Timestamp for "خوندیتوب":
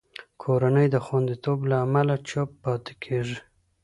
1.05-1.59